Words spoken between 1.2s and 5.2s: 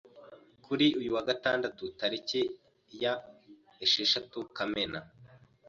Gatandatu tariki ya esheshatu Kamena